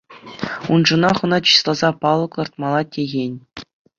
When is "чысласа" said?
1.45-1.89